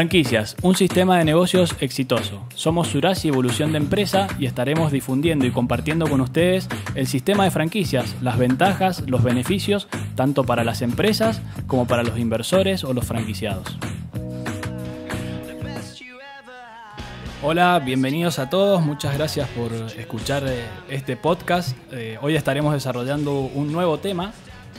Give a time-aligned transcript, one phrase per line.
[0.00, 2.40] Franquicias, un sistema de negocios exitoso.
[2.54, 7.50] Somos Surasi Evolución de Empresa y estaremos difundiendo y compartiendo con ustedes el sistema de
[7.50, 13.04] franquicias, las ventajas, los beneficios, tanto para las empresas como para los inversores o los
[13.04, 13.76] franquiciados.
[17.42, 21.76] Hola, bienvenidos a todos, muchas gracias por escuchar eh, este podcast.
[21.92, 24.32] Eh, hoy estaremos desarrollando un nuevo tema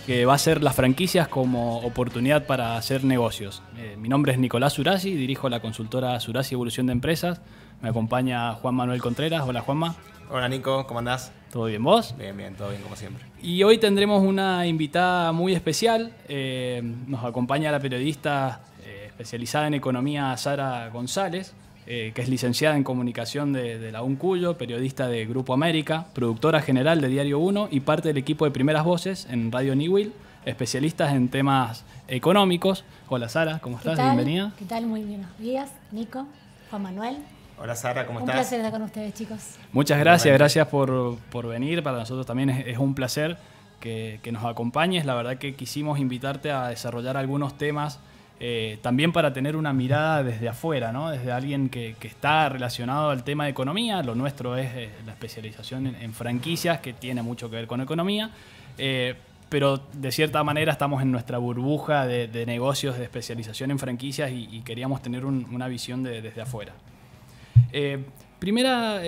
[0.05, 3.61] que va a ser las franquicias como oportunidad para hacer negocios.
[3.77, 7.41] Eh, mi nombre es Nicolás Surasi, dirijo la consultora Surasi Evolución de Empresas.
[7.81, 9.43] Me acompaña Juan Manuel Contreras.
[9.47, 9.95] Hola Juanma.
[10.29, 11.31] Hola Nico, ¿cómo andás?
[11.51, 12.15] ¿Todo bien vos?
[12.17, 13.25] Bien, bien, todo bien como siempre.
[13.41, 16.13] Y hoy tendremos una invitada muy especial.
[16.29, 21.53] Eh, nos acompaña la periodista eh, especializada en economía Sara González.
[21.91, 27.01] Que es licenciada en comunicación de, de, la UNCUYO, periodista de Grupo América, productora general
[27.01, 30.13] de Diario 1 y parte del equipo de Primeras Voces en Radio Newell,
[30.45, 32.85] especialistas en temas económicos.
[33.09, 33.97] Hola Sara, ¿cómo estás?
[33.97, 34.53] Bienvenida.
[34.57, 34.85] ¿Qué tal?
[34.85, 36.27] Muy buenos días, Nico,
[36.69, 37.17] Juan Manuel.
[37.59, 38.35] Hola Sara, ¿cómo un estás?
[38.35, 39.55] Un placer estar con ustedes, chicos.
[39.73, 41.83] Muchas gracias, gracias por, por venir.
[41.83, 43.37] Para nosotros también es, es un placer
[43.81, 45.05] que, que, nos acompañes.
[45.05, 47.99] La verdad que quisimos invitarte a desarrollar algunos temas
[48.43, 51.11] eh, también para tener una mirada desde afuera, ¿no?
[51.11, 54.01] desde alguien que, está relacionado al tema de economía.
[54.01, 58.31] Lo nuestro es eh, la especialización en, franquicias, que tiene mucho que ver con economía.
[58.79, 59.13] Eh,
[59.47, 64.61] pero de cierta manera estamos en nuestra burbuja de, negocios de especialización en franquicias y,
[64.61, 66.73] queríamos tener un, una visión de, desde afuera.
[68.39, 68.99] Primera,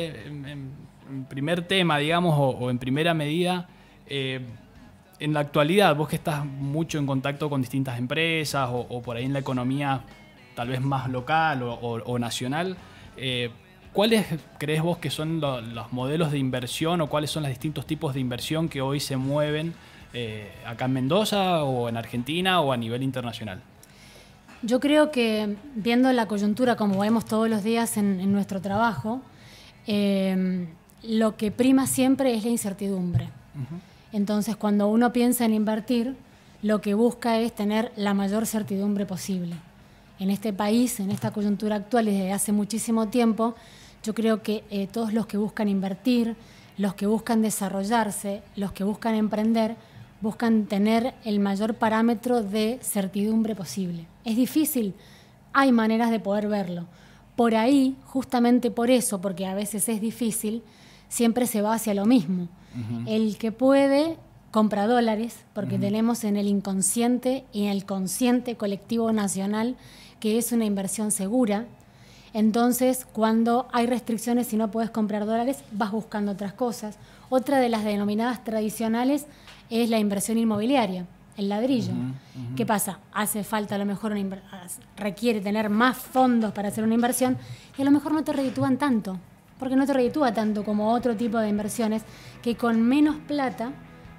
[1.27, 3.67] primer tema, digamos, o, en primera medida,
[5.19, 9.17] en la actualidad, vos que estás mucho en contacto con distintas empresas o, o por
[9.17, 10.01] ahí en la economía
[10.55, 12.77] tal vez más local o, o, o nacional,
[13.17, 13.49] eh,
[13.91, 14.25] ¿cuáles
[14.57, 18.13] crees vos que son lo, los modelos de inversión o cuáles son los distintos tipos
[18.13, 19.73] de inversión que hoy se mueven
[20.13, 23.61] eh, acá en Mendoza o en Argentina o a nivel internacional?
[24.61, 29.21] Yo creo que viendo la coyuntura como vemos todos los días en, en nuestro trabajo,
[29.87, 30.67] eh,
[31.03, 33.25] lo que prima siempre es la incertidumbre.
[33.25, 33.92] Uh -huh.
[34.13, 36.15] Entonces, cuando uno piensa en invertir,
[36.61, 39.55] lo que busca es tener la mayor certidumbre posible.
[40.19, 43.55] En este país, en esta coyuntura actual, desde hace muchísimo tiempo,
[44.03, 46.35] yo creo que eh, todos los que buscan invertir,
[46.77, 49.75] los que buscan desarrollarse, los que buscan emprender,
[50.21, 54.05] buscan tener el mayor parámetro de certidumbre posible.
[54.23, 54.93] Es difícil,
[55.51, 56.85] hay maneras de poder verlo.
[57.35, 60.63] Por ahí, justamente por eso, porque a veces es difícil,
[61.09, 62.47] siempre se va hacia lo mismo.
[62.75, 63.03] Uh -huh.
[63.07, 64.17] El que puede
[64.51, 65.81] compra dólares, porque uh -huh.
[65.81, 69.75] tenemos en el inconsciente y en el consciente colectivo nacional
[70.19, 71.65] que es una inversión segura.
[72.33, 76.97] Entonces, cuando hay restricciones y no puedes comprar dólares, vas buscando otras cosas.
[77.29, 79.25] Otra de las denominadas tradicionales
[79.69, 81.91] es la inversión inmobiliaria, el ladrillo.
[81.91, 82.55] Uh -huh.
[82.55, 82.99] ¿Qué pasa?
[83.11, 84.41] Hace falta a lo mejor, una
[84.97, 87.37] requiere tener más fondos para hacer una inversión
[87.77, 89.19] y a lo mejor no te reditúan tanto
[89.63, 92.01] porque no te reditúa tanto como otro tipo de inversiones,
[92.41, 93.71] que con menos plata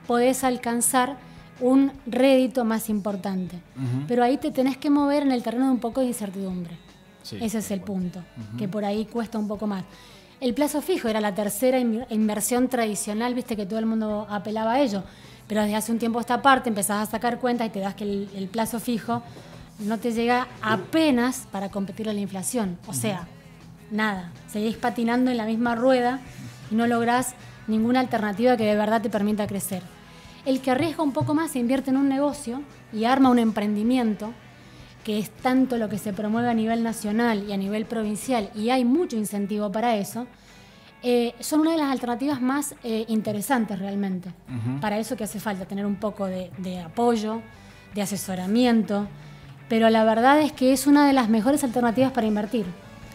[0.07, 1.19] podés alcanzar
[1.61, 3.57] un rédito más importante.
[3.77, 4.05] Uh -huh.
[4.09, 6.79] Pero ahí te tenés que mover en el terreno de un poco de incertidumbre.
[7.23, 8.59] Sí, Ese es el punto, uh -huh.
[8.59, 9.85] que por ahí cuesta un poco más.
[10.41, 14.81] El plazo fijo era la tercera inversión tradicional, viste que todo el mundo apelaba a
[14.81, 15.03] ello,
[15.47, 17.95] pero desde hace un tiempo a esta parte empezás a sacar cuentas y te das
[17.95, 19.21] que el, el plazo fijo
[19.79, 22.79] no te llega apenas para competir a la inflación.
[22.87, 23.29] O sea,
[23.91, 26.21] nada, seguís patinando en la misma rueda
[26.71, 27.35] y no lográs
[27.67, 29.83] ninguna alternativa que de verdad te permita crecer.
[30.45, 32.63] El que arriesga un poco más se invierte en un negocio
[32.93, 34.33] y arma un emprendimiento,
[35.03, 38.71] que es tanto lo que se promueve a nivel nacional y a nivel provincial, y
[38.71, 40.27] hay mucho incentivo para eso,
[41.03, 44.31] eh, son una de las alternativas más eh, interesantes realmente.
[44.49, 44.81] Uh -huh.
[44.81, 47.43] Para eso que hace falta tener un poco de, de apoyo,
[47.95, 49.07] de asesoramiento,
[49.69, 52.65] pero la verdad es que es una de las mejores alternativas para invertir.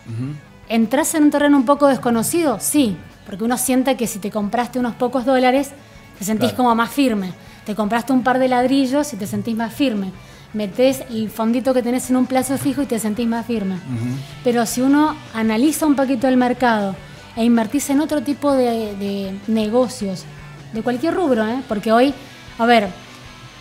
[0.08, 0.49] Uh -huh.
[0.70, 2.58] ¿Entras en un terreno un poco desconocido?
[2.60, 2.96] Sí,
[3.26, 5.72] porque uno siente que si te compraste unos pocos dólares,
[6.18, 6.58] te sentís claro.
[6.58, 7.34] como más firme.
[7.66, 10.12] Te compraste un par de ladrillos y te sentís más firme.
[10.54, 13.76] Metés el fondito que tenés en un plazo fijo y te sentís más firme.
[13.76, 14.18] Uh -huh.
[14.44, 16.96] Pero si uno analiza un poquito el mercado
[17.36, 20.26] e invertís en otro tipo de, de negocios,
[20.74, 21.62] de cualquier rubro, ¿eh?
[21.68, 22.14] porque hoy,
[22.58, 22.90] a ver,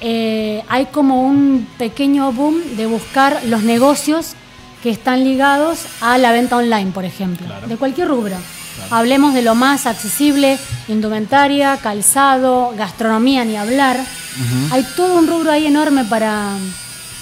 [0.01, 4.35] eh, hay como un pequeño boom de buscar los negocios
[4.83, 7.67] que están ligados a la venta online, por ejemplo, claro.
[7.67, 8.37] de cualquier rubro.
[8.77, 8.95] Claro.
[8.95, 13.97] Hablemos de lo más accesible, indumentaria, calzado, gastronomía, ni hablar.
[13.97, 14.73] Uh -huh.
[14.73, 16.57] Hay todo un rubro ahí enorme para,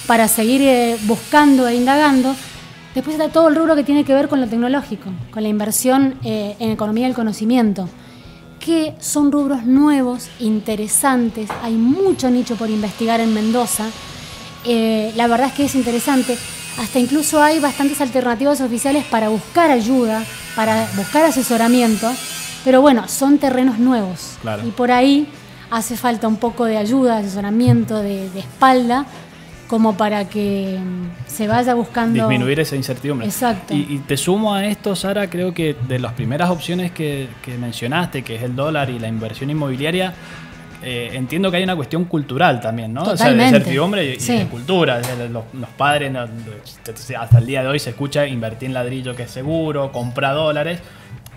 [0.07, 2.37] para seguir eh, buscando e indagando.
[2.95, 6.15] Después está todo el rubro que tiene que ver con lo tecnológico, con la inversión
[6.25, 7.89] eh, en economía del conocimiento,
[8.59, 13.85] que son rubros nuevos, interesantes, hay mucho nicho por investigar en Mendoza.
[14.65, 16.39] Eh, la verdad es que es interesante
[16.79, 20.25] hasta incluso hay bastantes alternativas oficiales para buscar ayuda,
[20.55, 22.11] para buscar asesoramiento,
[22.65, 24.37] pero bueno, son terrenos nuevos.
[24.43, 24.67] Claro.
[24.67, 25.29] Y por ahí
[25.71, 29.07] hace falta un poco de ayuda, asesoramiento, de, de espalda,
[29.67, 32.29] como para que mm, se vaya buscando...
[32.29, 33.27] Disminuir esa incertidumbre.
[33.27, 33.75] Exacto.
[33.75, 37.59] Y, y te sumo a esto, Sara, creo que de las primeras opciones que, que
[37.59, 40.15] mencionaste, que es el dólar y la inversión inmobiliaria,
[40.83, 43.03] eh, entiendo que hay una cuestión cultural también, ¿no?
[43.03, 43.57] O sea, de Totalmente.
[43.59, 44.37] incertidumbre y, y Sí.
[44.39, 45.01] de cultura.
[45.31, 46.27] Los, los padres, no,
[47.19, 50.81] hasta el día de hoy se escucha invertir en ladrillo que es seguro, comprar dólares,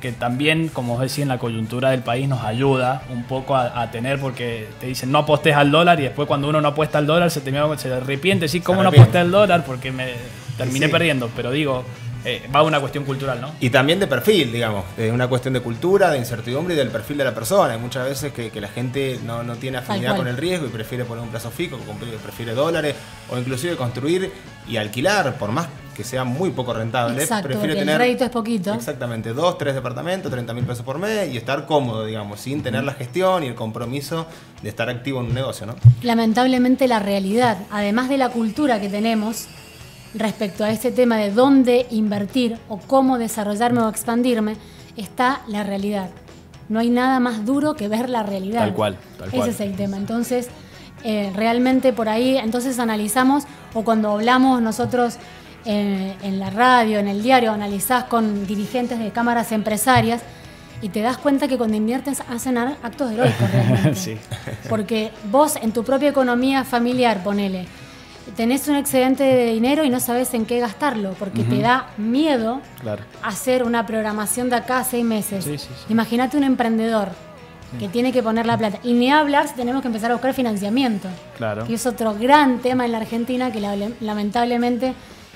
[0.01, 3.81] que también, como os decía, en la coyuntura del país nos ayuda un poco a,
[3.81, 6.97] a tener, porque te dicen no apostes al dólar y después cuando uno no apuesta
[7.00, 9.03] al dólar se, termina- se arrepiente, sí, ¿cómo no arrepiente.
[9.09, 9.63] aposté al dólar?
[9.65, 10.13] Porque me
[10.57, 10.92] terminé Sí.
[10.92, 11.83] perdiendo, pero digo,
[12.25, 13.51] eh, va a una cuestión cultural, ¿no?
[13.60, 14.86] Y también de perfil, digamos.
[14.98, 17.74] Es una cuestión de cultura, de incertidumbre y del perfil de la persona.
[17.74, 20.69] Hay muchas veces que, que la gente no, no tiene afinidad con el riesgo y
[20.69, 21.77] prefiere poner un plazo fijo,
[22.21, 22.95] prefiere dólares
[23.30, 24.31] o inclusive construir
[24.68, 27.21] y alquilar, por más que sea muy poco rentable.
[27.21, 28.74] Exacto, prefiere porque el tener rédito es poquito.
[28.74, 32.86] Exactamente, dos, tres departamentos, 30 mil pesos por mes y estar cómodo, digamos, sin tener
[32.86, 34.25] la gestión y el compromiso
[34.62, 35.75] de estar activo en un negocio, ¿no?
[36.01, 39.48] lamentablemente la realidad, además de la cultura que tenemos
[40.13, 44.56] respecto a este tema de dónde invertir o cómo desarrollarme o expandirme,
[44.97, 46.09] está la realidad.
[46.67, 48.59] No hay nada más duro que ver la realidad.
[48.59, 49.50] Tal cual, tal Ese cual.
[49.50, 49.97] es el tema.
[49.97, 50.50] Entonces,
[51.03, 55.15] eh, realmente por ahí, entonces analizamos, o cuando hablamos nosotros
[55.65, 60.21] eh, en la radio, en el diario, analizás con dirigentes de cámaras empresarias
[60.81, 63.95] y te das cuenta que cuando inviertes hacen actos heroicos realmente.
[63.95, 64.17] Sí.
[64.69, 67.65] Porque vos en tu propia economía familiar, ponele,
[68.35, 72.61] tenés un excedente de dinero y no sabes en qué gastarlo, porque te da miedo
[72.81, 73.03] Claro.
[73.23, 75.43] hacer una programación de acá a seis meses.
[75.45, 75.85] Sí, sí, sí.
[75.89, 77.09] Imagínate un emprendedor
[77.79, 78.79] que tiene que poner la plata.
[78.83, 81.07] Y ni hablar si tenemos que empezar a buscar financiamiento.
[81.37, 81.65] Claro.
[81.67, 84.93] Que es otro gran tema en la Argentina que la- lamentablemente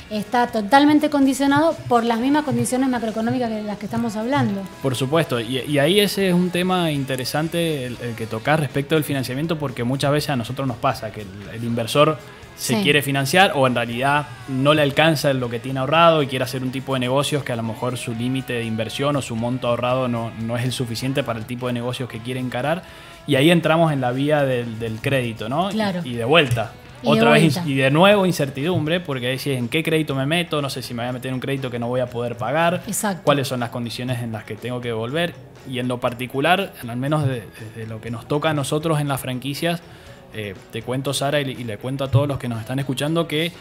[0.09, 4.61] está totalmente condicionado por las mismas condiciones macroeconómicas de las que estamos hablando.
[4.81, 8.95] Por supuesto, y, y ahí ese es un tema interesante el, el que tocar respecto
[8.95, 12.17] del financiamiento, porque muchas veces a nosotros nos pasa que el, el inversor
[12.55, 12.83] se Sí.
[12.83, 16.61] quiere financiar o en realidad no le alcanza lo que tiene ahorrado y quiere hacer
[16.63, 19.67] un tipo de negocios que a lo mejor su límite de inversión o su monto
[19.67, 22.83] ahorrado no, no es el suficiente para el tipo de negocios que quiere encarar.
[23.25, 25.69] Y ahí entramos en la vía del, del crédito, ¿no?
[25.69, 26.01] Y- Claro.
[26.03, 26.71] Y, de vuelta.
[27.01, 27.69] Y de Otra vez, vuelta.
[27.69, 31.03] y de nuevo incertidumbre, porque decís en qué crédito me meto, no sé si me
[31.03, 33.23] voy a meter en un crédito que no voy a poder pagar, Exacto.
[33.25, 35.33] cuáles son las condiciones en las que tengo que devolver.
[35.69, 37.43] Y en lo particular, al menos de,
[37.75, 39.81] de lo que nos toca a nosotros en las franquicias,
[40.33, 42.79] eh, te cuento, Sara, y, le- y le cuento a todos los que nos están
[42.79, 43.51] escuchando que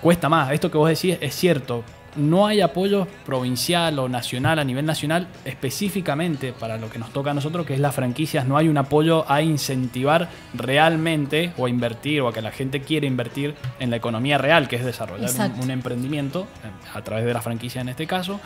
[0.00, 0.50] cuesta más.
[0.52, 1.84] Esto que vos decís es cierto.
[2.16, 7.32] No hay apoyo provincial o nacional a nivel nacional específicamente para lo que nos toca
[7.32, 8.46] a nosotros, que es las franquicias.
[8.46, 12.80] No hay un apoyo a incentivar realmente o a invertir o a que la gente
[12.80, 15.28] quiera invertir en la economía real, que es desarrollar
[15.62, 18.40] un, emprendimiento eh, a través de la franquicia en este caso.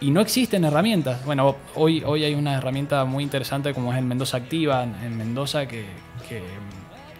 [0.00, 1.24] Y no existen herramientas.
[1.26, 5.16] Bueno, hoy, hoy hay una herramienta muy interesante como es el Mendoza Activa en, en
[5.18, 5.84] Mendoza que,
[6.28, 6.42] que,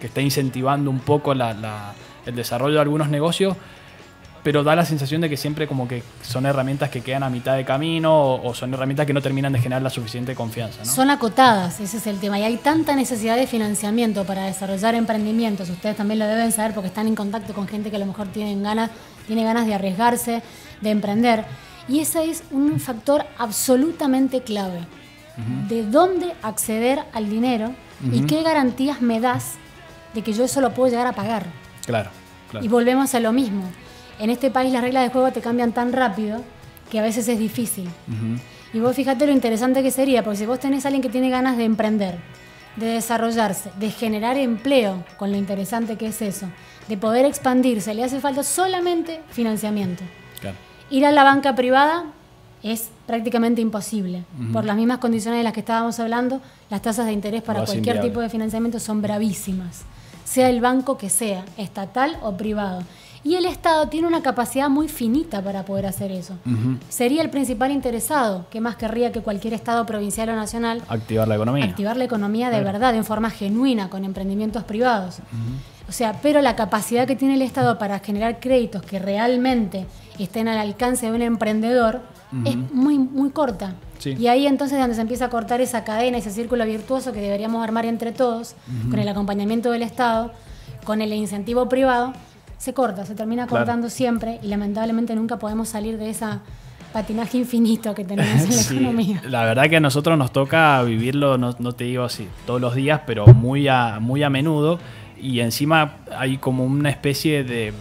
[0.01, 1.93] que está incentivando un poco la- la-
[2.25, 3.55] el desarrollo de algunos negocios,
[4.43, 7.55] pero da la sensación de que siempre como que son herramientas que quedan a mitad
[7.55, 10.79] de camino o, o son herramientas que no terminan de generar la suficiente confianza.
[10.83, 10.85] ¿no?
[10.91, 12.39] Son acotadas, ese es el tema.
[12.39, 15.69] Y hay tanta necesidad de financiamiento para desarrollar emprendimientos.
[15.69, 18.27] Ustedes también lo deben saber porque están en contacto con gente que a lo mejor
[18.29, 18.89] tienen ganas,
[19.27, 20.41] tiene ganas de arriesgarse,
[20.81, 21.45] de emprender.
[21.87, 24.79] Y ese es un factor absolutamente clave.
[25.69, 27.71] De dónde acceder al dinero
[28.11, 29.53] y qué garantías me das
[30.13, 31.45] de que yo eso lo puedo llegar a pagar.
[31.85, 32.09] Claro,
[32.49, 32.65] claro.
[32.65, 33.63] Y volvemos a lo mismo.
[34.19, 36.41] En este país las reglas de juego te cambian tan rápido
[36.89, 37.89] que a veces es difícil.
[38.73, 41.29] Y vos fíjate lo interesante que sería, porque si vos tenés a alguien que tiene
[41.29, 42.19] ganas de emprender,
[42.75, 46.47] de desarrollarse, de generar empleo, con lo interesante que es eso,
[46.87, 50.03] de poder expandirse, le hace falta solamente financiamiento.
[50.39, 50.57] Claro.
[50.89, 52.05] Ir a la banca privada
[52.63, 54.23] es prácticamente imposible.
[54.53, 57.95] Por las mismas condiciones de las que estábamos hablando, las tasas de interés para cualquier
[57.95, 58.09] inviable.
[58.09, 59.81] tipo de financiamiento son bravísimas,
[60.31, 62.83] sea el banco que sea, estatal o privado.
[63.21, 66.35] Y el Estado tiene una capacidad muy finita para poder hacer eso.
[66.87, 71.35] Sería el principal interesado, que más querría que cualquier Estado provincial o nacional Activar la
[71.35, 71.65] economía.
[71.65, 75.17] activar la economía de verdad, en forma genuina, con emprendimientos privados.
[75.89, 79.85] O sea, pero la capacidad que tiene el Estado para generar créditos que realmente
[80.17, 82.01] estén al alcance de un emprendedor
[82.45, 83.73] es muy, muy corta.
[84.01, 84.15] Sí.
[84.19, 87.21] Y ahí entonces es donde se empieza a cortar esa cadena, ese círculo virtuoso que
[87.21, 88.55] deberíamos armar entre todos,
[88.89, 90.31] con el acompañamiento del Estado,
[90.83, 92.13] con el incentivo privado,
[92.57, 93.63] se corta, se termina Claro.
[93.65, 96.25] cortando siempre y lamentablemente nunca podemos salir de ese
[96.93, 99.21] patinaje infinito que tenemos en la Sí, economía.
[99.29, 102.73] la verdad que a nosotros nos toca vivirlo, no, no te digo así todos los
[102.75, 104.79] días, pero muy a, muy a menudo.
[105.19, 107.71] Y encima hay como una especie de,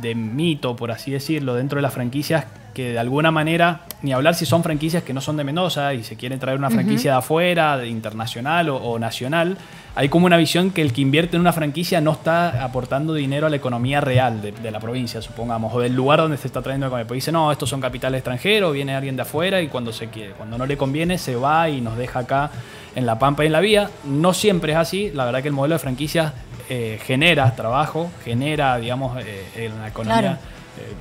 [0.00, 4.34] de mito, por así decirlo, dentro de las franquicias que de alguna manera, ni hablar
[4.34, 7.18] si son franquicias que no son de Mendoza y se quiere traer una franquicia de
[7.18, 9.56] afuera, de internacional o, nacional,
[9.94, 13.46] hay como una visión que el que invierte en una franquicia no está aportando dinero
[13.46, 16.90] a la economía real de, la provincia, supongamos, o del lugar donde se está trayendo
[16.90, 20.32] Pues dice, no, estos son capitales extranjeros, viene alguien de afuera y cuando, se quiere,
[20.32, 22.50] cuando no le conviene se va y nos deja acá
[22.96, 23.90] en la pampa y en la vía.
[24.04, 26.32] No siempre es así, la verdad que el modelo de franquicias
[26.68, 30.40] eh, genera trabajo, genera, digamos, eh, en la economía.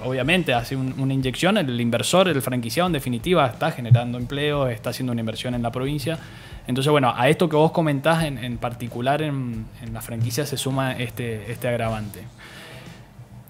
[0.04, 5.12] Obviamente hace una inyección, el inversor, el franquiciado en definitiva está generando empleo, está haciendo
[5.12, 6.20] una inversión en la provincia.
[6.68, 11.52] Entonces, bueno, a esto que vos comentás en, particular en, la franquicia se suma este,
[11.52, 12.24] este agravante.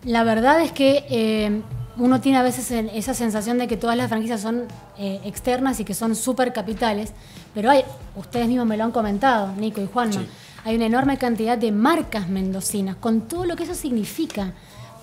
[0.06, 1.62] La verdad es que eh,
[1.98, 4.64] uno tiene a veces esa sensación de que todas las franquicias son
[4.98, 7.14] eh, externas y que son súper capitales,
[7.54, 7.84] pero hay,
[8.16, 10.24] ustedes mismos me lo han comentado, Nico y Juanma,
[10.66, 14.54] hay una enorme cantidad de marcas mendocinas, con todo lo que eso significa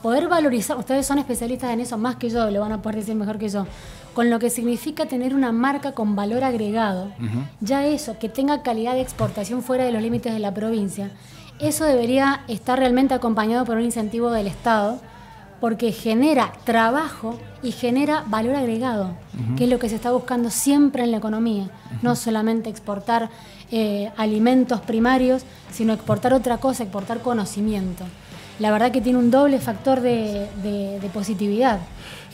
[0.02, 3.14] poder valorizar, ustedes son especialistas en eso más que yo, lo van a poder decir
[3.14, 3.66] mejor que yo,
[4.14, 7.12] con lo que significa tener una marca con valor agregado,
[7.60, 11.10] ya eso, que tenga calidad de exportación fuera de los límites de la provincia,
[11.60, 14.98] eso debería estar realmente acompañado por un incentivo del Estado,
[15.60, 19.14] porque genera trabajo y genera valor agregado,
[19.58, 21.68] que es lo que se está buscando siempre en la economía,
[22.00, 23.28] no solamente exportar
[23.70, 28.06] eh, alimentos primarios, sino exportar otra cosa, exportar conocimiento
[28.60, 31.80] la verdad que tiene un doble factor de, positividad.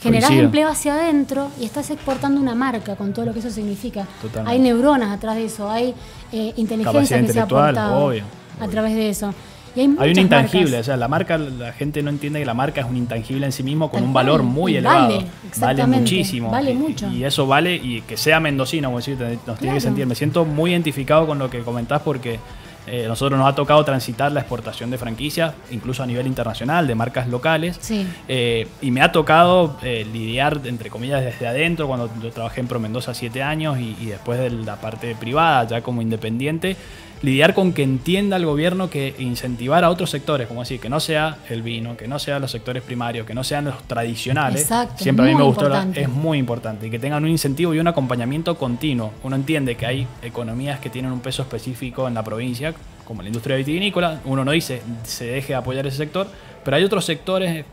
[0.02, 4.06] Generás empleo hacia adentro y estás exportando una marca con todo lo que eso significa.
[4.45, 5.95] Hay neuronas atrás de eso, hay
[6.33, 8.12] eh, inteligencia que se ha aportado
[8.61, 9.33] a través de eso.
[9.76, 12.87] hay, un intangible, o sea, la marca, la gente no entiende que la marca es
[12.87, 15.23] un intangible en sí mismo con un valor muy elevado.
[15.59, 16.50] Vale, muchísimo.
[16.50, 17.09] Vale mucho.
[17.11, 19.16] Y, eso vale, y que sea mendocino, como decir,
[19.47, 20.06] nos tiene que sentir.
[20.06, 22.38] Me siento muy identificado con lo que comentás porque
[22.87, 26.95] eh, nosotros nos ha tocado transitar la exportación de franquicias, incluso a nivel internacional, de
[26.95, 27.81] marcas locales.
[28.28, 32.69] Eh, y me ha tocado eh, lidiar, entre comillas, desde adentro, cuando yo trabajé en
[32.69, 36.76] Pro Mendoza siete años y, y después de la parte privada, ya como independiente
[37.23, 41.00] lidiar con que entienda el gobierno que incentivar a otros sectores, como decir, que no
[41.00, 45.25] sea el vino, que no sean los sectores primarios, que no sean los tradicionales, siempre
[45.25, 48.56] a mí me gustó, es muy importante, y que tengan un incentivo y un acompañamiento
[48.56, 49.12] continuo.
[49.23, 53.28] Uno entiende que hay economías que tienen un peso específico en la provincia, como la
[53.28, 56.26] industria vitivinícola, uno no dice se deje de apoyar ese sector,
[56.64, 57.64] pero hay otros sectores,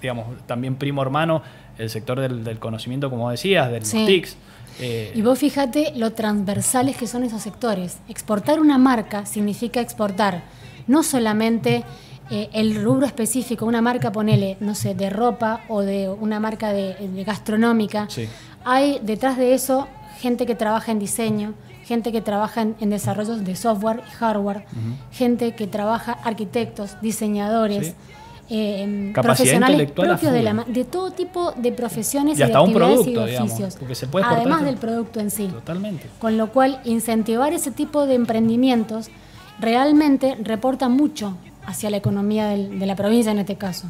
[0.00, 1.42] digamos, también primo hermano,
[1.78, 4.36] el sector del, conocimiento, como decías, del TICS,
[4.82, 7.98] eh, y vos fíjate lo transversales que son esos sectores.
[8.08, 10.42] Exportar una marca significa exportar
[10.88, 11.84] no solamente
[12.30, 16.72] eh, el rubro específico, una marca, ponele, no sé, de ropa o de una marca
[16.72, 18.08] de, gastronómica.
[18.64, 19.86] Hay detrás de eso
[20.18, 24.64] gente que trabaja en diseño, gente que trabaja en, desarrollos de software y hardware,
[25.12, 27.94] gente que trabaja arquitectos, diseñadores.
[28.54, 33.36] Eh, profesionales propios de, la, de, todo tipo de profesiones y, hasta un producto, y
[33.36, 33.78] oficios,
[34.22, 35.46] además del producto en sí.
[35.46, 36.06] Totalmente.
[36.18, 39.08] Con lo cual, incentivar ese tipo de emprendimientos
[39.58, 43.88] realmente reporta mucho hacia la economía de la provincia en este caso.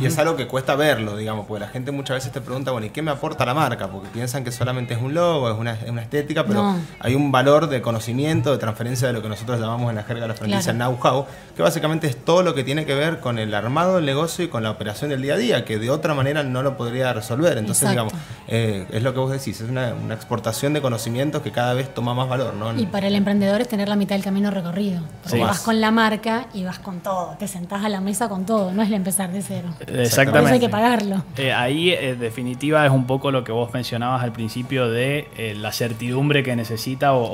[0.00, 2.86] Y es algo que cuesta verlo, digamos, porque la gente muchas veces te pregunta, bueno,
[2.86, 3.88] ¿y qué me aporta la marca?
[3.88, 7.80] Porque piensan que solamente es un logo, es una, estética, pero hay un valor de
[7.80, 11.26] conocimiento, de transferencia de lo que nosotros llamamos en la jerga de la franquicia know-how,
[11.56, 14.48] que básicamente es todo lo que tiene que ver con el armado del negocio y
[14.48, 17.58] con la operación del día a día, que de otra manera no lo podría resolver.
[17.58, 18.12] Entonces, digamos,
[18.48, 22.14] eh, es lo que vos decís, es una, exportación de conocimientos que cada vez toma
[22.14, 22.54] más valor.
[22.54, 22.78] ¿no?
[22.78, 25.90] Y para el emprendedor es tener la mitad del camino recorrido, porque vas con la
[25.90, 28.94] marca y vas con todo, te sentás a la mesa con todo, no es el
[28.94, 29.68] empezar de cero.
[29.86, 30.54] Exactamente.
[30.54, 31.22] hay que pagarlo.
[31.36, 35.28] Eh, ahí, en eh, definitiva, es un poco lo que vos mencionabas al principio de
[35.36, 37.30] eh, la certidumbre que necesita o,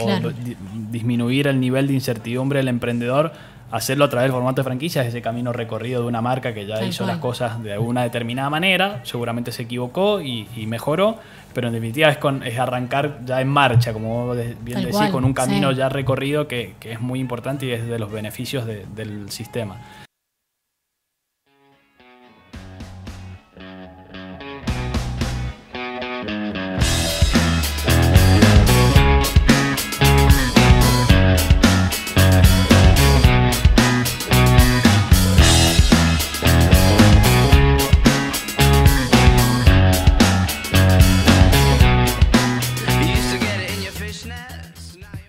[0.90, 3.32] disminuir el nivel de incertidumbre del emprendedor
[3.72, 6.84] hacerlo a través del formato de franquicias, ese camino recorrido de una marca que ya
[6.84, 11.16] hizo las cosas de una determinada manera, seguramente se equivocó y, mejoró,
[11.54, 15.32] pero en definitiva es, con, es arrancar ya en marcha, como bien decís, con un
[15.32, 19.78] camino ya recorrido que, es muy importante y es de los beneficios del sistema.